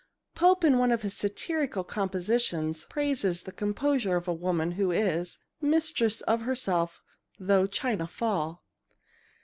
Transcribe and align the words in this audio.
Pope 0.33 0.63
in 0.63 0.79
one 0.79 0.91
of 0.91 1.03
his 1.03 1.15
satirical 1.15 1.83
compositions 1.83 2.85
praises 2.89 3.43
the 3.43 3.51
composure 3.51 4.15
of 4.15 4.27
a 4.27 4.33
woman 4.33 4.71
who 4.71 4.89
is 4.89 5.37
"Mistress 5.61 6.21
of 6.21 6.41
herself 6.41 7.03
though 7.37 7.67
china 7.67 8.07
fall." 8.07 8.63